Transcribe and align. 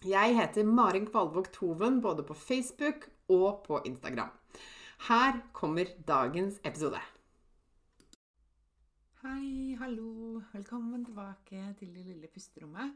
Jeg 0.00 0.32
heter 0.32 0.64
Marin 0.64 1.04
Kvalvåg 1.04 1.50
Toven 1.52 1.98
både 2.00 2.22
på 2.24 2.34
Facebook 2.34 3.10
og 3.28 3.64
på 3.66 3.82
Instagram. 3.84 4.30
Her 5.08 5.40
kommer 5.52 5.90
dagens 6.08 6.56
episode. 6.64 7.00
Hei, 9.20 9.76
hallo. 9.76 10.40
Velkommen 10.54 11.04
tilbake 11.04 11.74
til 11.78 11.92
det 11.92 12.06
lille 12.06 12.30
pusterommet. 12.32 12.94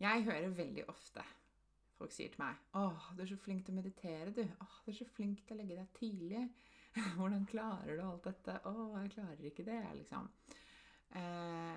Jeg 0.00 0.24
hører 0.24 0.48
veldig 0.48 0.86
ofte 0.88 1.26
folk 1.98 2.14
sier 2.14 2.32
til 2.32 2.40
meg 2.40 2.56
'Å, 2.72 2.88
du 3.16 3.22
er 3.22 3.28
så 3.28 3.36
flink 3.42 3.66
til 3.66 3.74
å 3.74 3.80
meditere, 3.82 4.32
du. 4.32 4.42
Å, 4.46 4.66
du 4.86 4.90
er 4.92 4.98
så 5.00 5.06
flink 5.12 5.44
til 5.44 5.56
å 5.56 5.60
legge 5.60 5.76
deg 5.76 5.92
tidlig. 5.98 6.44
Hvordan 7.18 7.46
klarer 7.52 7.98
du 7.98 8.02
alt 8.06 8.24
dette?' 8.24 8.60
'Å, 8.64 8.74
jeg 9.02 9.14
klarer 9.18 9.44
ikke 9.50 9.66
det', 9.66 9.94
liksom. 10.00 10.28
Eh, 11.20 11.76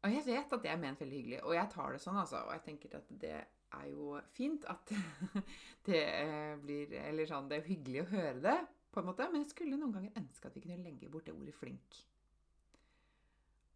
og 0.00 0.12
jeg 0.14 0.24
vet 0.26 0.52
at 0.56 0.62
det 0.64 0.70
er 0.72 0.78
ment 0.80 1.00
veldig 1.00 1.16
hyggelig, 1.18 1.40
og 1.44 1.54
jeg 1.54 1.70
tar 1.74 1.92
det 1.92 2.00
sånn, 2.00 2.18
altså. 2.22 2.42
Og 2.46 2.54
jeg 2.56 2.62
tenker 2.64 2.94
at 2.96 3.08
det 3.20 3.34
er 3.36 3.88
jo 3.90 4.14
fint 4.34 4.64
at 4.72 4.92
det 5.88 6.00
eh, 6.00 6.54
blir 6.62 6.94
Eller 7.02 7.28
sånn, 7.28 7.50
det 7.50 7.60
er 7.60 7.68
hyggelig 7.68 8.04
å 8.04 8.12
høre 8.14 8.38
det, 8.46 8.56
på 8.90 9.02
en 9.02 9.06
måte, 9.06 9.28
men 9.30 9.44
jeg 9.44 9.52
skulle 9.52 9.78
noen 9.78 9.92
ganger 9.94 10.16
ønske 10.18 10.48
at 10.48 10.56
vi 10.56 10.64
kunne 10.64 10.82
legge 10.82 11.10
bort 11.12 11.28
det 11.28 11.34
ordet 11.36 11.54
'flink'. 11.54 12.00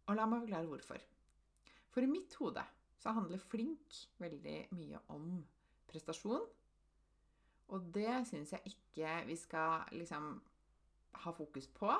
Og 0.05 0.17
la 0.17 0.25
meg 0.29 0.43
forklare 0.43 0.69
hvorfor. 0.69 1.05
For 1.93 2.03
i 2.03 2.09
mitt 2.09 2.35
hode 2.41 2.65
så 2.99 3.13
handler 3.15 3.39
'flink' 3.39 4.01
veldig 4.19 4.57
mye 4.75 4.99
om 5.13 5.45
prestasjon. 5.87 6.43
Og 7.67 7.87
det 7.93 8.27
syns 8.27 8.51
jeg 8.53 8.73
ikke 8.73 9.13
vi 9.29 9.37
skal 9.39 9.87
liksom 9.91 10.41
ha 11.23 11.31
fokus 11.31 11.67
på 11.67 11.93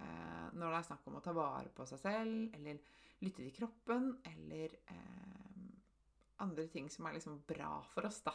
eh, 0.00 0.46
når 0.54 0.72
det 0.72 0.78
er 0.78 0.88
snakk 0.90 1.08
om 1.08 1.18
å 1.18 1.24
ta 1.24 1.34
vare 1.36 1.72
på 1.74 1.86
seg 1.88 2.02
selv, 2.02 2.54
eller 2.58 2.80
lytte 3.24 3.42
til 3.42 3.54
kroppen, 3.56 4.12
eller 4.30 4.76
eh, 4.94 5.66
andre 6.44 6.68
ting 6.70 6.88
som 6.92 7.08
er 7.08 7.18
liksom 7.18 7.40
bra 7.48 7.78
for 7.92 8.08
oss, 8.08 8.20
da. 8.26 8.34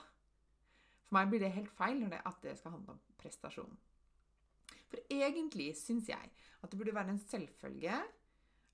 For 1.08 1.18
meg 1.18 1.32
blir 1.32 1.44
det 1.44 1.54
helt 1.56 1.72
feil 1.78 2.00
når 2.02 2.16
det, 2.16 2.22
at 2.30 2.44
det 2.44 2.58
skal 2.60 2.76
handle 2.76 2.96
om 2.96 3.04
prestasjon. 3.22 3.80
For 4.92 5.14
egentlig 5.14 5.72
syns 5.80 6.10
jeg 6.12 6.34
at 6.62 6.70
det 6.70 6.78
burde 6.80 6.96
være 6.96 7.16
en 7.16 7.24
selvfølge 7.24 7.96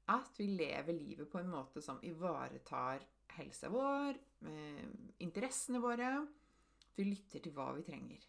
at 0.10 0.40
vi 0.42 0.48
lever 0.58 0.96
livet 0.98 1.30
på 1.30 1.40
en 1.40 1.52
måte 1.52 1.82
som 1.86 2.02
ivaretar 2.06 3.04
helsa 3.38 3.70
vår, 3.70 4.18
eh, 4.50 4.86
interessene 5.22 5.82
våre. 5.84 6.10
At 6.90 6.98
vi 6.98 7.06
lytter 7.12 7.44
til 7.44 7.54
hva 7.54 7.70
vi 7.76 7.86
trenger. 7.86 8.24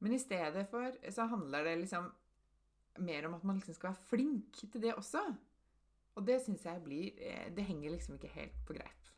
Men 0.00 0.12
i 0.12 0.20
stedet 0.20 0.66
for 0.70 0.96
så 1.12 1.26
handler 1.30 1.64
det 1.64 1.76
liksom 1.82 2.08
mer 3.02 3.26
om 3.28 3.34
at 3.34 3.44
man 3.44 3.58
liksom 3.58 3.74
skal 3.74 3.92
være 3.92 4.08
flink 4.10 4.62
til 4.72 4.82
det 4.82 4.94
også. 4.94 5.22
Og 6.16 6.24
det 6.26 6.40
syns 6.42 6.64
jeg 6.64 6.82
blir 6.84 7.18
eh, 7.20 7.50
Det 7.52 7.64
henger 7.64 7.92
liksom 7.92 8.16
ikke 8.16 8.32
helt 8.32 8.56
på 8.66 8.76
greip. 8.78 9.10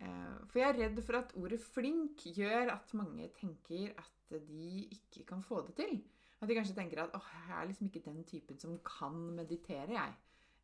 Eh, 0.00 0.38
for 0.48 0.58
jeg 0.58 0.68
er 0.68 0.80
redd 0.80 1.02
for 1.04 1.18
at 1.20 1.34
ordet 1.36 1.60
'flink' 1.60 2.24
gjør 2.34 2.72
at 2.74 2.94
mange 2.94 3.28
tenker 3.40 3.92
at 3.98 4.40
de 4.48 4.88
ikke 4.90 5.26
kan 5.28 5.42
få 5.42 5.66
det 5.66 5.74
til. 5.76 6.02
At 6.40 6.48
de 6.48 6.54
kanskje 6.54 6.74
tenker 6.74 7.02
at 7.02 7.14
'åh, 7.14 7.28
jeg 7.48 7.62
er 7.62 7.66
liksom 7.66 7.86
ikke 7.86 8.10
den 8.10 8.24
typen 8.24 8.58
som 8.58 8.78
kan 8.78 9.12
meditere', 9.12 9.92
jeg'. 9.92 10.14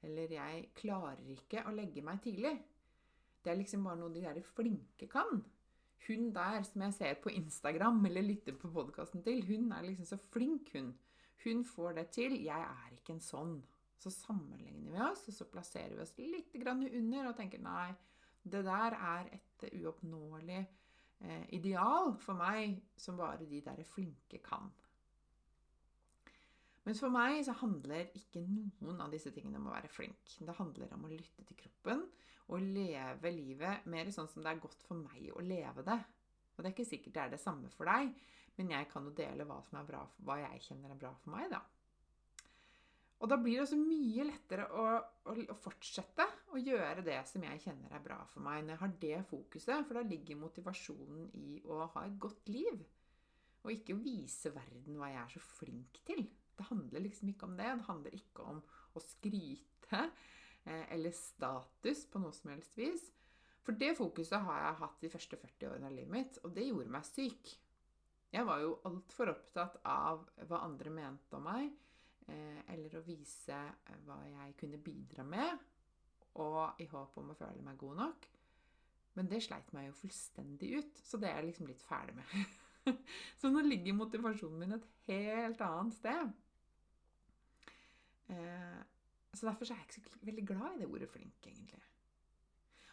Eller 0.03 0.27
'jeg 0.31 0.71
klarer 0.75 1.17
ikke 1.29 1.65
å 1.67 1.75
legge 1.75 2.03
meg 2.03 2.21
tidlig'. 2.21 2.59
Det 3.45 3.51
er 3.51 3.57
liksom 3.57 3.85
bare 3.85 3.97
noe 3.97 4.15
de 4.15 4.21
der 4.21 4.43
flinke 4.43 5.07
kan. 5.07 5.45
Hun 6.07 6.33
der 6.35 6.63
som 6.63 6.83
jeg 6.83 6.95
ser 6.95 7.15
på 7.15 7.29
Instagram 7.29 8.07
eller 8.07 8.23
lytter 8.23 8.53
på 8.53 8.71
podkasten 8.71 9.23
til, 9.23 9.45
hun 9.47 9.73
er 9.73 9.83
liksom 9.83 10.05
så 10.05 10.17
flink, 10.17 10.73
hun. 10.73 10.95
Hun 11.44 11.65
får 11.65 11.99
det 12.00 12.09
til. 12.15 12.37
Jeg 12.44 12.65
er 12.66 12.97
ikke 12.97 13.16
en 13.16 13.25
sånn. 13.25 13.59
Så 13.99 14.12
sammenligner 14.15 14.94
vi 14.94 15.00
oss, 15.03 15.25
og 15.31 15.34
så 15.34 15.47
plasserer 15.50 15.97
vi 15.97 16.03
oss 16.04 16.15
litt 16.19 16.54
under 16.54 17.31
og 17.31 17.37
tenker 17.38 17.59
nei, 17.59 17.91
det 18.47 18.60
der 18.65 18.94
er 18.94 19.31
et 19.34 19.65
uoppnåelig 19.75 20.60
eh, 20.60 21.47
ideal 21.59 22.15
for 22.22 22.38
meg 22.38 22.78
som 22.97 23.19
bare 23.19 23.49
de 23.50 23.60
der 23.65 23.82
flinke 23.84 24.38
kan. 24.44 24.71
Mens 26.87 27.03
for 27.03 27.12
meg 27.12 27.43
så 27.44 27.53
handler 27.60 28.15
ikke 28.16 28.41
noen 28.47 29.03
av 29.05 29.10
disse 29.12 29.32
tingene 29.34 29.59
om 29.60 29.66
å 29.69 29.75
være 29.75 29.91
flink. 29.93 30.38
Det 30.41 30.55
handler 30.56 30.94
om 30.94 31.05
å 31.05 31.10
lytte 31.10 31.44
til 31.44 31.59
kroppen 31.59 32.06
og 32.49 32.65
leve 32.65 33.32
livet 33.34 33.91
mer 33.93 34.09
sånn 34.15 34.31
som 34.31 34.41
det 34.44 34.55
er 34.55 34.62
godt 34.62 34.87
for 34.87 35.03
meg 35.03 35.26
å 35.34 35.43
leve 35.44 35.84
det. 35.84 35.99
Og 36.59 36.65
det 36.65 36.73
er 36.73 36.75
ikke 36.75 36.91
sikkert 36.91 37.15
det 37.15 37.25
er 37.25 37.35
det 37.37 37.41
samme 37.41 37.71
for 37.71 37.87
deg, 37.87 38.11
men 38.59 38.73
jeg 38.75 38.91
kan 38.91 39.07
jo 39.07 39.15
dele 39.15 39.47
hva 39.47 39.61
som 39.69 39.79
er 39.79 39.87
bra, 39.87 40.03
hva 40.27 40.41
jeg 40.43 40.65
kjenner 40.67 40.91
er 40.91 40.99
bra 40.99 41.13
for 41.23 41.37
meg, 41.37 41.47
da. 41.53 41.63
Og 43.19 43.31
da 43.31 43.39
blir 43.41 43.57
det 43.57 43.65
også 43.65 43.79
mye 43.81 44.27
lettere 44.29 44.67
å, 44.79 44.85
å, 45.27 45.33
å, 45.35 45.57
fortsette 45.59 46.27
å 46.55 46.61
gjøre 46.61 47.03
det 47.07 47.19
som 47.27 47.43
jeg 47.43 47.63
kjenner 47.65 47.95
er 47.95 48.03
bra 48.05 48.19
for 48.31 48.45
meg, 48.47 48.63
når 48.63 48.75
jeg 48.75 48.83
har 48.83 48.93
det 49.03 49.23
fokuset. 49.31 49.87
For 49.89 49.99
da 49.99 50.05
ligger 50.07 50.39
motivasjonen 50.39 51.25
i 51.35 51.59
å 51.67 51.81
ha 51.97 52.05
et 52.07 52.19
godt 52.23 52.51
liv. 52.55 52.85
Og 53.65 53.75
ikke 53.75 53.97
å 53.97 54.03
vise 54.05 54.53
verden 54.55 55.01
hva 55.01 55.11
jeg 55.11 55.23
er 55.25 55.35
så 55.35 55.43
flink 55.43 55.99
til. 56.07 56.23
Det 56.59 56.69
handler 56.71 57.03
liksom 57.09 57.33
ikke 57.33 57.51
om 57.51 57.59
det. 57.59 57.73
Det 57.81 57.89
handler 57.91 58.19
ikke 58.21 58.47
om 58.55 58.63
å 58.95 59.03
skryte 59.03 60.05
eh, 60.07 60.87
eller 60.95 61.15
status 61.15 62.07
på 62.07 62.23
noe 62.23 62.39
som 62.39 62.55
helst 62.55 62.79
vis. 62.79 63.11
For 63.69 63.77
det 63.77 63.93
fokuset 63.99 64.41
har 64.41 64.62
jeg 64.62 64.81
hatt 64.81 65.03
de 65.05 65.12
første 65.12 65.37
40 65.37 65.69
årene 65.69 65.91
av 65.91 65.97
livet 65.97 66.15
mitt, 66.15 66.39
og 66.41 66.55
det 66.56 66.65
gjorde 66.71 66.95
meg 66.95 67.05
syk. 67.05 67.53
Jeg 68.33 68.45
var 68.49 68.62
jo 68.65 68.79
altfor 68.89 69.33
opptatt 69.34 69.77
av 69.89 70.25
hva 70.49 70.62
andre 70.65 70.93
mente 70.93 71.37
om 71.37 71.45
meg 71.45 71.69
Eh, 72.29 72.61
eller 72.75 72.99
å 72.99 73.05
vise 73.06 73.56
eh, 73.56 74.01
hva 74.05 74.19
jeg 74.29 74.56
kunne 74.61 74.81
bidra 74.84 75.25
med, 75.25 75.62
og 76.43 76.81
i 76.83 76.87
håp 76.91 77.17
om 77.20 77.32
å 77.32 77.37
føle 77.38 77.65
meg 77.65 77.79
god 77.81 78.03
nok. 78.03 78.26
Men 79.17 79.31
det 79.31 79.41
sleit 79.47 79.70
meg 79.75 79.88
jo 79.88 79.97
fullstendig 79.97 80.75
ut, 80.76 81.00
så 81.03 81.20
det 81.20 81.31
er 81.31 81.41
jeg 81.41 81.49
liksom 81.49 81.70
litt 81.70 81.82
ferdig 81.82 82.19
med. 82.19 82.59
så 83.41 83.50
nå 83.50 83.65
ligger 83.65 83.97
motivasjonen 83.97 84.61
min 84.61 84.76
et 84.76 84.91
helt 85.09 85.65
annet 85.65 85.97
sted. 85.97 86.37
Eh, 88.37 88.79
så 89.32 89.49
derfor 89.49 89.65
er 89.65 89.81
jeg 89.81 89.88
ikke 89.88 90.05
så 90.05 90.20
veldig 90.29 90.47
glad 90.53 90.69
i 90.75 90.82
det 90.82 90.91
ordet 90.91 91.09
'flink', 91.09 91.49
egentlig. 91.49 91.81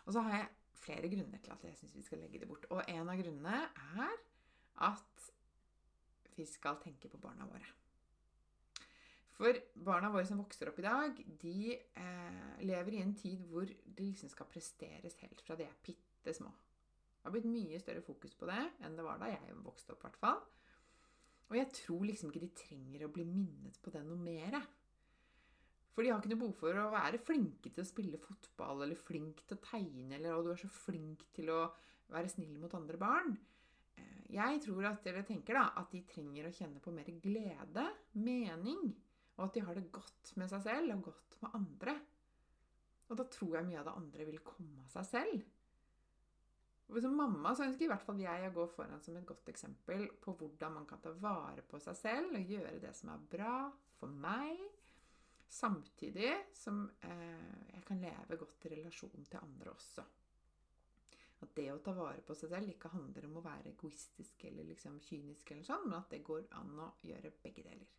Og 0.05 0.15
så 0.15 0.23
har 0.23 0.37
jeg 0.37 0.47
flere 0.85 1.09
grunner 1.11 1.41
til 1.43 1.55
at 1.55 1.65
jeg 1.65 1.79
syns 1.79 1.95
vi 1.97 2.05
skal 2.05 2.21
legge 2.23 2.41
det 2.41 2.49
bort. 2.49 2.67
Og 2.71 2.83
en 2.87 3.09
av 3.09 3.17
grunnene 3.19 3.63
er 3.99 4.21
at 4.89 5.31
vi 6.35 6.45
skal 6.49 6.79
tenke 6.83 7.09
på 7.11 7.21
barna 7.21 7.47
våre. 7.49 7.67
For 9.35 9.57
barna 9.83 10.09
våre 10.13 10.27
som 10.27 10.39
vokser 10.39 10.69
opp 10.71 10.77
i 10.79 10.85
dag, 10.85 11.17
de 11.41 11.73
eh, 11.75 12.51
lever 12.63 12.95
i 12.95 13.01
en 13.03 13.15
tid 13.19 13.41
hvor 13.49 13.67
det 13.67 14.05
liksom 14.05 14.31
skal 14.31 14.47
presteres 14.47 15.17
helt 15.23 15.41
fra 15.43 15.57
de 15.59 15.67
er 15.67 15.81
bitte 15.83 16.35
små. 16.37 16.53
Det 17.15 17.27
har 17.27 17.33
blitt 17.33 17.49
mye 17.49 17.81
større 17.81 18.03
fokus 18.05 18.35
på 18.37 18.47
det 18.47 18.61
enn 18.85 18.95
det 18.95 19.03
var 19.03 19.19
da 19.19 19.31
jeg 19.33 19.57
vokste 19.65 19.95
opp. 19.95 20.05
hvert 20.05 20.21
fall. 20.21 20.39
Og 21.49 21.57
jeg 21.59 21.69
tror 21.77 22.05
liksom 22.07 22.31
ikke 22.31 22.45
de 22.45 22.51
trenger 22.57 23.05
å 23.05 23.11
bli 23.13 23.25
minnet 23.27 23.77
på 23.83 23.91
det 23.93 24.03
noe 24.05 24.17
mer. 24.17 24.59
For 25.95 26.03
de 26.03 26.11
har 26.11 26.19
ikke 26.19 26.33
noe 26.33 26.41
behov 26.41 26.57
for 26.59 26.75
å 26.75 26.89
være 26.91 27.21
flinke 27.23 27.71
til 27.71 27.85
å 27.85 27.87
spille 27.87 28.19
fotball 28.19 28.83
eller 28.83 28.99
flink 28.99 29.45
til 29.47 29.55
å 29.55 29.63
tegne, 29.63 30.17
eller 30.17 30.33
'Å, 30.35 30.43
du 30.43 30.51
er 30.51 30.59
så 30.59 30.67
flink 30.67 31.23
til 31.33 31.51
å 31.53 31.61
være 32.11 32.31
snill 32.33 32.57
mot 32.59 32.73
andre 32.75 32.99
barn'. 32.99 33.37
Eh, 33.95 34.25
jeg 34.35 34.61
tror 34.65 34.89
at, 34.91 35.07
eller 35.07 35.23
tenker 35.23 35.55
da, 35.55 35.71
at 35.79 35.91
de 35.91 36.03
trenger 36.03 36.49
å 36.49 36.51
kjenne 36.51 36.83
på 36.83 36.91
mer 36.91 37.07
glede, 37.23 37.87
mening, 38.11 38.91
og 39.37 39.45
at 39.47 39.53
de 39.53 39.63
har 39.63 39.79
det 39.79 39.91
godt 39.91 40.35
med 40.35 40.51
seg 40.51 40.67
selv 40.67 40.97
og 40.97 41.03
godt 41.13 41.39
med 41.41 41.55
andre. 41.61 41.95
Og 43.09 43.17
da 43.17 43.23
tror 43.31 43.55
jeg 43.55 43.67
mye 43.69 43.79
av 43.79 43.87
det 43.87 43.95
andre 43.95 44.25
vil 44.25 44.43
komme 44.43 44.83
av 44.83 44.91
seg 44.91 45.05
selv. 45.05 45.43
Og 46.89 47.01
Som 47.01 47.15
mamma 47.17 47.55
så 47.55 47.65
ønsker 47.65 47.87
i 47.87 47.89
hvert 47.89 48.05
fall 48.05 48.19
jeg 48.21 48.49
å 48.49 48.53
gå 48.53 48.67
foran 48.75 49.01
som 49.01 49.15
et 49.17 49.25
godt 49.25 49.47
eksempel 49.49 50.05
på 50.21 50.35
hvordan 50.37 50.75
man 50.75 50.85
kan 50.89 51.01
ta 51.01 51.15
vare 51.17 51.63
på 51.65 51.79
seg 51.81 51.97
selv 51.97 52.35
og 52.37 52.51
gjøre 52.51 52.81
det 52.83 52.91
som 52.97 53.09
er 53.09 53.23
bra 53.31 53.55
for 53.97 54.11
meg, 54.11 54.59
samtidig 55.49 56.31
som 56.53 56.85
eh, 57.05 57.73
jeg 57.73 57.83
kan 57.87 58.01
leve 58.01 58.39
godt 58.39 58.67
i 58.67 58.73
relasjon 58.75 59.27
til 59.29 59.41
andre 59.41 59.73
også. 59.73 60.05
At 61.43 61.51
det 61.57 61.67
å 61.73 61.81
ta 61.83 61.93
vare 61.95 62.23
på 62.25 62.35
seg 62.37 62.53
selv 62.53 62.71
ikke 62.71 62.93
handler 62.93 63.27
om 63.27 63.37
å 63.39 63.45
være 63.45 63.73
egoistisk 63.73 64.47
eller 64.49 64.67
liksom 64.69 64.97
kynisk, 65.03 65.51
eller 65.51 65.67
sånn, 65.67 65.85
men 65.89 65.99
at 65.99 66.09
det 66.13 66.23
går 66.25 66.47
an 66.57 66.73
å 66.79 66.89
gjøre 67.05 67.33
begge 67.43 67.65
deler. 67.67 67.91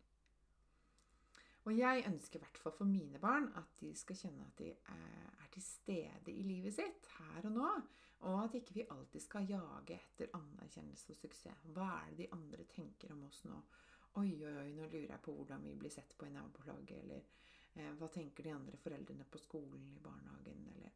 Og 1.67 1.75
jeg 1.75 2.05
ønsker 2.07 2.39
i 2.39 2.45
hvert 2.45 2.59
fall 2.63 2.73
for 2.77 2.87
mine 2.87 3.19
barn 3.19 3.49
at 3.59 3.73
de 3.81 3.89
skal 3.99 4.15
kjenne 4.15 4.45
at 4.47 4.59
de 4.61 4.69
er 4.71 5.49
til 5.51 5.63
stede 5.65 6.31
i 6.31 6.45
livet 6.47 6.77
sitt 6.77 7.09
her 7.17 7.47
og 7.49 7.57
nå. 7.57 7.71
Og 8.27 8.37
at 8.45 8.55
ikke 8.57 8.77
vi 8.79 8.85
alltid 8.89 9.21
skal 9.21 9.49
jage 9.51 9.97
etter 9.97 10.31
anerkjennelse 10.33 11.11
og 11.13 11.19
suksess. 11.19 11.65
Hva 11.75 11.89
er 11.99 12.13
det 12.13 12.23
de 12.23 12.29
andre 12.37 12.65
tenker 12.71 13.11
om 13.13 13.25
oss 13.27 13.43
nå? 13.45 13.59
Oi, 14.17 14.31
oi, 14.41 14.53
oi, 14.63 14.69
nå 14.73 14.87
lurer 14.89 15.11
jeg 15.11 15.21
på 15.21 15.33
hvordan 15.37 15.61
vi 15.67 15.75
blir 15.77 15.91
sett 15.93 16.15
på 16.17 16.25
i 16.25 16.31
nabolaget. 16.33 17.03
Eller 17.03 17.25
eh, 17.75 17.91
hva 17.99 18.07
tenker 18.09 18.47
de 18.47 18.53
andre 18.55 18.79
foreldrene 18.81 19.27
på 19.29 19.41
skolen, 19.41 19.83
i 19.93 19.99
barnehagen? 20.01 20.63
Eller, 20.71 20.95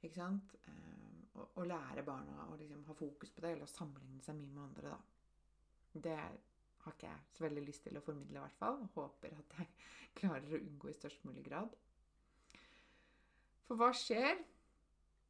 ikke 0.00 0.16
sant? 0.16 0.54
Eh, 0.70 1.18
og, 1.34 1.50
og, 1.50 1.66
lære 1.68 2.04
barna 2.06 2.46
å 2.48 2.56
liksom 2.56 2.86
ha 2.88 2.96
fokus 2.96 3.34
på 3.34 3.44
det, 3.44 3.50
eller 3.56 3.68
sammenligne 3.68 4.24
seg 4.24 4.38
mye 4.38 4.54
med 4.54 4.62
andre, 4.64 4.94
da. 4.94 5.98
Det 6.06 6.16
har 6.16 6.96
ikke 6.96 7.10
jeg 7.10 7.34
så 7.36 7.44
veldig 7.44 7.64
lyst 7.66 7.84
til 7.84 8.00
å 8.00 8.04
formidle, 8.04 8.38
i 8.38 8.44
hvert 8.46 8.60
fall. 8.62 8.80
Håper 8.96 9.36
at 9.36 9.58
jeg 9.58 9.68
klarer 10.22 10.56
å 10.56 10.62
unngå 10.62 10.88
i 10.88 10.96
størst 10.96 11.28
mulig 11.28 11.44
grad. 11.50 11.76
For 13.66 13.76
hva 13.80 13.90
skjer 13.96 14.40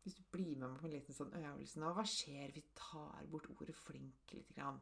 hvis 0.03 0.15
du 0.19 0.23
blir 0.35 0.55
med 0.55 0.69
meg 0.69 0.79
på 0.79 0.87
en 0.89 0.95
liten 0.95 1.17
sånn 1.17 1.35
øvelse 1.39 1.83
nå? 1.83 1.91
Hva 1.95 2.07
skjer 2.07 2.55
hvis 2.55 2.63
vi 2.63 2.79
tar 2.79 3.27
bort 3.31 3.51
ordet 3.55 3.75
'flink' 3.79 4.35
litt? 4.35 4.55
Grann? 4.55 4.79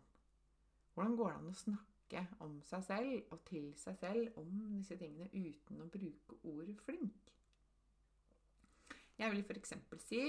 Hvordan 0.95 1.17
går 1.17 1.33
det 1.33 1.41
an 1.41 1.51
å 1.51 1.57
snakke 1.57 1.90
om 2.41 2.61
seg 2.67 2.85
selv 2.85 3.33
og 3.35 3.43
til 3.49 3.73
seg 3.79 3.97
selv 4.01 4.39
om 4.41 4.51
disse 4.75 4.97
tingene 4.99 5.29
uten 5.33 5.83
å 5.83 5.89
bruke 5.91 6.39
ordet 6.43 6.77
'flink'? 6.81 7.31
Jeg 9.21 9.31
vil 9.31 9.45
f.eks. 9.45 9.75
si 10.01 10.23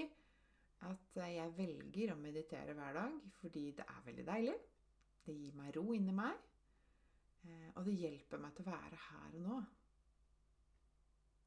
at 0.81 1.15
jeg 1.15 1.53
velger 1.57 2.13
å 2.13 2.19
meditere 2.19 2.73
hver 2.73 2.93
dag 2.93 3.19
fordi 3.39 3.71
det 3.77 3.85
er 3.87 4.01
veldig 4.05 4.25
deilig. 4.27 4.55
Det 5.25 5.35
gir 5.37 5.53
meg 5.55 5.75
ro 5.77 5.93
inni 5.93 6.11
meg, 6.11 6.33
eh, 7.45 7.69
og 7.75 7.85
det 7.85 7.93
hjelper 7.93 8.41
meg 8.41 8.55
til 8.55 8.65
å 8.65 8.71
være 8.71 8.97
her 9.05 9.37
og 9.37 9.45
nå. 9.45 9.59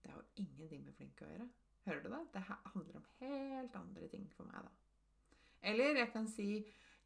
Det 0.02 0.10
har 0.12 0.20
jo 0.20 0.44
ingenting 0.44 0.84
med 0.84 0.94
flink 0.94 1.22
å 1.22 1.28
gjøre. 1.28 1.48
Hører 1.84 2.02
du 2.02 2.08
det? 2.12 2.22
Det 2.32 2.42
handler 2.48 2.96
om 2.96 3.06
helt 3.18 3.76
andre 3.76 4.08
ting 4.08 4.30
for 4.32 4.48
meg, 4.48 4.64
da. 4.64 4.70
Eller 5.68 5.98
jeg 5.98 6.12
kan 6.12 6.28
si 6.28 6.48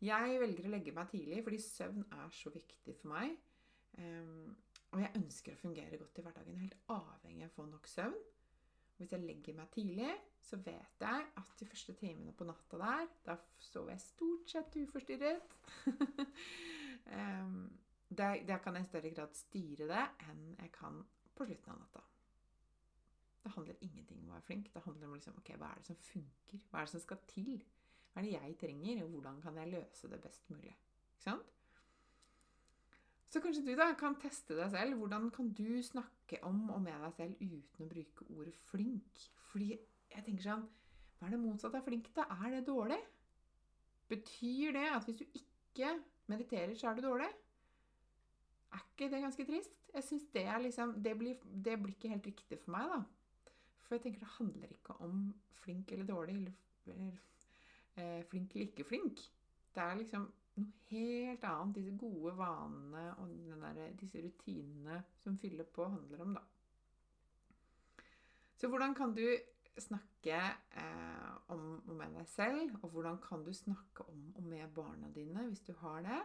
jeg 0.05 0.41
velger 0.41 0.69
å 0.69 0.73
legge 0.73 0.95
meg 0.95 1.11
tidlig 1.11 1.43
fordi 1.47 1.61
søvn 1.62 2.05
er 2.15 2.35
så 2.35 2.53
viktig 2.55 2.95
for 3.00 3.12
meg. 3.12 3.37
Og 4.89 5.00
jeg 5.03 5.17
ønsker 5.19 5.55
å 5.55 5.61
fungere 5.61 5.99
godt 6.00 6.21
i 6.21 6.25
hverdagen. 6.25 6.55
Er 6.55 6.67
helt 6.69 6.93
avhengig 6.95 7.47
av 7.47 7.50
å 7.50 7.56
få 7.56 7.67
nok 7.69 7.89
søvn. 7.91 8.19
Hvis 8.99 9.12
jeg 9.15 9.23
legger 9.23 9.55
meg 9.55 9.71
tidlig, 9.71 10.11
så 10.43 10.59
vet 10.59 11.03
jeg 11.05 11.27
at 11.39 11.50
de 11.61 11.67
første 11.71 11.95
timene 12.00 12.33
på 12.35 12.47
natta 12.49 12.81
der, 12.81 13.05
da 13.27 13.37
sover 13.62 13.95
jeg 13.95 14.03
stort 14.03 14.50
sett 14.50 14.79
uforstyrret. 14.81 15.55
der, 18.19 18.41
der, 18.49 18.59
kan 18.65 18.75
jeg 18.75 18.87
i 18.87 18.89
større 18.89 19.12
grad 19.15 19.39
styre 19.39 19.87
det 19.93 20.05
enn 20.27 20.43
jeg 20.56 20.73
kan 20.75 20.99
på 21.39 21.47
slutten 21.47 21.75
av 21.75 21.79
natta. 21.85 22.03
Det 23.45 23.55
handler 23.55 23.87
ingenting 23.87 24.25
om 24.25 24.33
å 24.33 24.35
være 24.35 24.47
flink. 24.49 24.73
Det 24.75 24.83
handler 24.83 25.06
om 25.06 25.15
liksom, 25.15 25.39
ok, 25.39 25.55
hva 25.61 25.71
er 25.71 25.79
det 25.79 25.91
som 25.93 26.00
funker? 26.09 26.65
Hva 26.71 26.81
er 26.81 26.89
det 26.89 26.95
som 26.97 27.05
skal 27.05 27.23
til? 27.31 27.62
Hva 28.12 28.22
er 28.22 28.26
det 28.26 28.34
jeg 28.34 28.58
trenger, 28.62 29.05
og 29.05 29.14
hvordan 29.14 29.40
kan 29.44 29.58
jeg 29.60 29.72
løse 29.72 30.10
det 30.10 30.20
best 30.22 30.50
mulig? 30.50 30.72
Ikke 30.72 31.25
sant? 31.25 31.55
Så 33.28 33.43
kanskje 33.44 33.64
du 33.66 33.75
da 33.76 33.90
kan 33.99 34.16
teste 34.20 34.56
deg 34.56 34.70
selv. 34.72 34.96
Hvordan 34.96 35.28
kan 35.34 35.50
du 35.52 35.82
snakke 35.84 36.40
om 36.49 36.70
og 36.72 36.81
med 36.82 36.96
deg 37.05 37.14
selv 37.19 37.43
uten 37.43 37.84
å 37.84 37.88
bruke 37.90 38.28
ordet 38.32 38.55
'flink'? 38.56 39.26
Fordi 39.50 39.75
jeg 39.75 40.25
tenker 40.25 40.44
sånn 40.44 40.64
Hva 41.19 41.26
er 41.26 41.34
det 41.34 41.40
motsatte 41.43 41.81
av 41.81 41.84
flink, 41.84 42.08
da? 42.14 42.25
Er 42.31 42.52
det 42.55 42.66
dårlig? 42.69 42.99
Betyr 44.08 44.72
det 44.72 44.87
at 44.94 45.04
hvis 45.04 45.19
du 45.19 45.25
ikke 45.34 45.90
mediterer, 46.31 46.75
så 46.78 46.88
er 46.88 46.94
du 46.94 47.02
dårlig? 47.02 47.28
Er 48.72 48.84
ikke 48.84 49.08
det 49.11 49.22
ganske 49.25 49.46
trist? 49.49 49.75
Jeg 49.94 50.04
synes 50.04 50.26
det, 50.32 50.46
liksom, 50.62 50.94
det, 51.02 51.16
det 51.64 51.75
blir 51.82 51.94
ikke 51.94 52.12
helt 52.12 52.26
riktig 52.26 52.58
for 52.62 52.70
meg, 52.76 52.93
da. 52.93 53.52
For 53.82 53.96
jeg 53.96 54.04
tenker 54.04 54.20
det 54.20 54.37
handler 54.37 54.72
ikke 54.72 54.96
om 55.04 55.34
flink 55.58 55.93
eller 55.93 56.06
dårlig, 56.06 56.37
eller 56.87 57.19
eh, 57.99 58.23
flink 58.31 58.55
eller 58.55 58.71
ikke 58.71 58.87
flink. 58.89 59.23
Det 59.75 59.83
er 59.85 59.99
liksom 59.99 60.29
noe 60.59 60.73
helt 60.91 61.45
annet 61.47 61.77
disse 61.79 61.95
gode 62.00 62.33
vanene 62.39 63.05
og 63.23 63.35
der, 63.62 63.93
disse 63.99 64.23
rutinene 64.25 65.03
som 65.23 65.39
fyller 65.39 65.69
på, 65.75 65.87
handler 65.87 66.25
om, 66.25 66.35
da. 66.39 66.43
Så 68.59 68.69
hvordan 68.69 68.95
kan 68.95 69.15
du 69.15 69.23
snakke 69.79 70.39
eh, 70.81 71.35
om 71.55 71.83
og 71.87 71.95
med 71.95 72.17
deg 72.19 72.27
selv, 72.29 72.75
og 72.83 72.89
hvordan 72.91 73.21
kan 73.23 73.45
du 73.47 73.53
snakke 73.53 74.09
om 74.11 74.33
og 74.37 74.43
med 74.43 74.69
barna 74.75 75.11
dine, 75.15 75.47
hvis 75.47 75.61
du 75.61 75.73
har 75.79 76.03
det, 76.03 76.19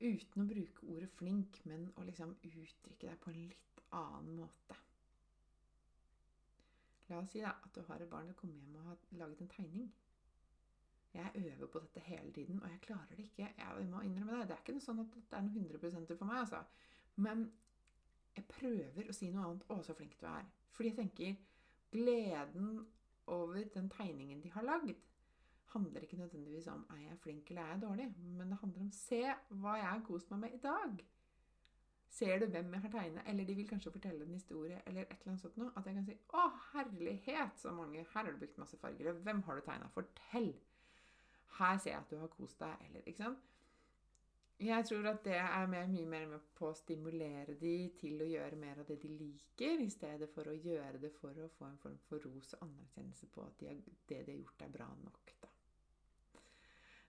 uten 0.00 0.42
å 0.42 0.46
bruke 0.46 0.86
ordet 0.86 1.08
'flink', 1.10 1.62
men 1.64 1.88
å 1.96 2.04
liksom 2.04 2.36
uttrykke 2.44 3.06
deg 3.06 3.16
på 3.18 3.30
en 3.30 3.40
litt 3.40 3.80
annen 3.92 4.36
måte? 4.36 4.76
La 7.08 7.22
oss 7.22 7.32
si 7.32 7.40
da, 7.40 7.54
at 7.64 7.74
du 7.74 7.80
har 7.88 8.02
et 8.04 8.10
barn 8.10 8.28
som 8.28 8.36
kommer 8.36 8.60
hjem 8.60 8.76
og 8.76 8.84
har 8.90 8.98
laget 9.22 9.40
en 9.40 9.48
tegning. 9.48 9.88
Jeg 11.14 11.30
øver 11.34 11.66
på 11.66 11.78
dette 11.78 12.00
hele 12.00 12.32
tiden, 12.32 12.62
og 12.62 12.70
jeg 12.70 12.80
klarer 12.80 13.16
det 13.16 13.18
ikke. 13.18 13.54
Jeg 13.58 13.86
må 13.88 14.00
innrømme 14.00 14.40
det. 14.40 14.48
Det 14.48 14.56
er 14.56 14.62
ikke 14.62 14.76
noe 14.76 14.84
sånn 14.84 15.00
at 15.00 15.14
det 15.16 15.38
er 15.38 15.46
noe 15.46 15.62
100 15.62 16.16
for 16.18 16.28
meg, 16.28 16.38
altså. 16.38 16.62
Men 17.16 17.52
jeg 18.36 18.44
prøver 18.52 19.08
å 19.08 19.16
si 19.16 19.30
noe 19.32 19.46
annet. 19.48 19.66
'Å, 19.68 19.82
så 19.82 19.96
flink 19.98 20.16
du 20.20 20.26
er'. 20.26 20.48
Fordi 20.76 20.88
jeg 20.88 20.98
tenker 20.98 21.36
gleden 21.90 22.86
over 23.26 23.64
den 23.74 23.88
tegningen 23.90 24.42
de 24.42 24.50
har 24.52 24.62
lagd, 24.62 24.96
handler 25.72 26.04
ikke 26.04 26.16
nødvendigvis 26.16 26.68
om 26.72 26.86
'er 26.90 27.00
jeg 27.08 27.18
flink 27.18 27.50
eller 27.50 27.62
er 27.62 27.72
jeg 27.72 27.82
dårlig', 27.82 28.12
men 28.18 28.50
det 28.50 28.58
handler 28.60 28.80
om 28.80 28.90
'se 28.92 29.34
hva 29.50 29.74
jeg 29.76 29.88
har 29.88 30.04
kost 30.06 30.30
meg 30.30 30.40
med 30.40 30.54
i 30.54 30.62
dag'. 30.68 31.04
Ser 32.10 32.38
du 32.38 32.46
hvem 32.46 32.72
jeg 32.72 32.80
har 32.80 32.90
tegnet? 32.90 33.22
Eller 33.26 33.44
de 33.44 33.54
vil 33.54 33.68
kanskje 33.68 33.92
fortelle 33.92 34.24
en 34.24 34.32
historie, 34.32 34.82
eller 34.86 35.00
et 35.02 35.10
eller 35.10 35.28
annet 35.28 35.40
sånt 35.40 35.56
noe. 35.56 35.72
At 35.76 35.86
jeg 35.86 35.94
kan 35.94 36.04
si 36.04 36.18
'Å, 36.28 36.50
herlighet, 36.72 37.58
så 37.60 37.72
mange 37.72 37.98
Her 37.98 38.24
har 38.24 38.32
du 38.32 38.38
brukt 38.38 38.58
masse 38.58 38.76
farger. 38.76 39.12
Hvem 39.12 39.42
har 39.42 39.54
du 39.54 39.60
tegna? 39.60 39.88
Fortell!' 39.88 40.54
Her 41.58 41.78
ser 41.78 41.90
jeg 41.90 42.00
at 42.00 42.10
du 42.10 42.18
har 42.20 42.32
kost 42.32 42.60
deg. 42.62 42.88
Eller, 42.88 43.04
ikke 43.06 43.24
sant? 43.24 43.44
Jeg 44.58 44.84
tror 44.88 45.06
at 45.06 45.20
det 45.22 45.36
er 45.38 45.66
med, 45.70 45.86
mye 45.92 46.06
mer 46.10 46.24
med 46.26 46.46
på 46.58 46.72
å 46.72 46.74
stimulere 46.74 47.54
de 47.60 47.74
til 48.00 48.18
å 48.18 48.26
gjøre 48.26 48.56
mer 48.58 48.80
av 48.82 48.88
det 48.88 48.96
de 49.04 49.10
liker, 49.12 49.78
i 49.84 49.90
stedet 49.90 50.26
for 50.34 50.50
å 50.50 50.56
gjøre 50.56 50.98
det 50.98 51.12
for 51.14 51.36
å 51.44 51.50
få 51.58 51.68
en 51.68 51.78
form 51.78 51.98
for 52.08 52.24
ros 52.26 52.56
og 52.56 52.64
anerkjennelse 52.66 53.28
på 53.30 53.44
at 53.44 53.60
de 53.60 53.68
har, 53.70 53.76
det 54.10 54.24
de 54.26 54.34
har 54.34 54.40
gjort, 54.40 54.64
er 54.66 54.72
bra 54.74 54.88
nok. 55.04 55.34
Da. 55.44 55.52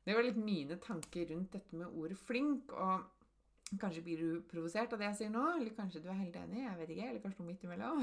Det 0.06 0.18
var 0.18 0.28
litt 0.28 0.38
mine 0.38 0.78
tanker 0.82 1.26
rundt 1.34 1.58
dette 1.58 1.76
med 1.76 1.88
ordet 1.88 2.18
'flink'. 2.18 2.74
og 2.74 3.10
Kanskje 3.80 4.02
blir 4.02 4.18
du 4.18 4.42
provosert 4.50 4.94
av 4.94 5.00
det 5.00 5.06
jeg 5.06 5.18
sier 5.18 5.34
nå, 5.34 5.44
eller 5.56 5.74
kanskje 5.78 6.02
du 6.02 6.08
er 6.10 6.22
helt 6.22 6.36
enig. 6.36 6.64
jeg 6.64 6.78
vet 6.78 6.90
ikke, 6.90 7.10
Eller 7.10 7.22
kanskje 7.22 7.40
noe 7.40 7.50
midt 7.50 7.64
imellom. 7.64 8.00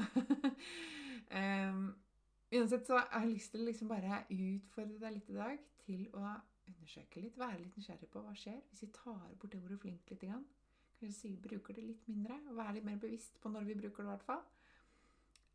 um, 1.31 1.95
Uansett 2.51 2.87
så 2.87 2.97
har 2.97 3.25
jeg 3.25 3.33
lyst 3.33 3.51
til 3.51 3.61
å 3.61 3.67
liksom 3.67 3.89
bare 3.91 4.21
utfordre 4.31 4.99
deg 5.01 5.17
litt 5.17 5.31
i 5.33 5.35
dag 5.35 5.63
til 5.83 6.05
å 6.15 6.21
undersøke 6.67 7.23
litt, 7.23 7.39
være 7.39 7.59
litt 7.59 7.75
nysgjerrig 7.75 8.07
på 8.11 8.21
hva 8.23 8.35
skjer 8.35 8.61
hvis 8.69 8.85
vi 8.85 8.91
tar 8.95 9.33
bort 9.39 9.51
det 9.51 9.59
ordet 9.59 9.79
'flink' 9.81 10.11
litt. 10.11 10.21
Grann. 10.21 10.45
Kanskje 10.99 11.19
si, 11.19 11.35
bruker 11.37 11.75
det 11.75 11.83
litt 11.83 12.07
mindre, 12.07 12.39
og 12.49 12.57
være 12.57 12.73
litt 12.77 12.87
mer 12.87 12.97
bevisst 12.97 13.39
på 13.41 13.49
når 13.49 13.67
vi 13.67 13.75
bruker 13.81 14.03
det. 14.03 14.07
i 14.07 14.13
hvert 14.13 14.23
fall. 14.23 14.43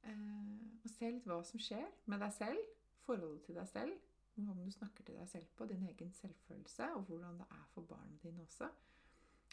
Eh, 0.02 0.84
og 0.84 0.90
se 0.90 1.10
litt 1.10 1.26
hva 1.26 1.40
som 1.46 1.62
skjer 1.62 1.88
med 2.06 2.22
deg 2.22 2.32
selv, 2.32 2.58
forholdet 3.06 3.42
til 3.46 3.58
deg 3.58 3.68
selv, 3.68 3.96
hvordan 4.34 4.64
du 4.64 4.70
snakker 4.70 5.04
til 5.04 5.18
deg 5.18 5.28
selv 5.28 5.46
på, 5.56 5.66
din 5.66 5.82
egen 5.88 6.12
selvfølelse, 6.12 6.92
og 6.94 7.02
hvordan 7.08 7.40
det 7.40 7.46
er 7.50 7.64
for 7.74 7.82
barna 7.82 8.16
dine 8.22 8.42
også, 8.42 8.68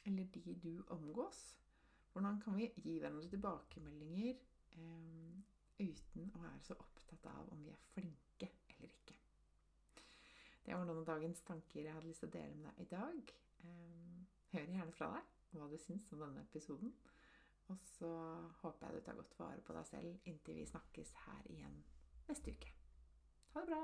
eller 0.05 0.25
de 0.33 0.55
du 0.63 0.83
omgås. 0.87 1.57
Hvordan 2.11 2.39
kan 2.41 2.57
vi 2.57 2.71
gi 2.75 2.99
hverandre 2.99 3.29
tilbakemeldinger? 3.29 4.35
Eh, 4.71 5.39
uten 5.79 6.31
å 6.35 6.43
være 6.43 6.61
så 6.67 6.77
opptatt 6.79 7.27
av 7.31 7.51
om 7.53 7.63
vi 7.63 7.73
er 7.73 7.85
flinke 7.93 8.49
eller 8.75 8.91
ikke. 8.91 9.15
Det 10.65 10.75
var 10.75 10.85
noen 10.85 11.01
av 11.01 11.07
dagens 11.09 11.41
tanker 11.47 11.81
jeg 11.81 11.93
hadde 11.95 12.09
lyst 12.11 12.23
til 12.25 12.29
å 12.31 12.35
dele 12.35 12.57
med 12.59 12.75
deg 12.77 12.85
i 12.85 12.91
dag. 12.93 13.33
Ehm, 13.65 14.25
hør 14.53 14.73
gjerne 14.75 14.97
fra 14.97 15.13
deg 15.15 15.35
hva 15.57 15.69
du 15.71 15.77
syns 15.81 16.11
om 16.13 16.21
denne 16.25 16.43
episoden. 16.45 16.93
Og 17.69 17.77
så 17.77 18.11
håper 18.61 18.87
jeg 18.87 18.99
du 18.99 19.05
tar 19.05 19.17
godt 19.17 19.39
vare 19.39 19.65
på 19.65 19.73
deg 19.77 19.89
selv 19.89 20.29
inntil 20.29 20.57
vi 20.57 20.69
snakkes 20.69 21.15
her 21.25 21.49
igjen 21.53 21.81
neste 22.29 22.53
uke. 22.53 22.73
Ha 23.53 23.65
det 23.65 23.73
bra. 23.73 23.83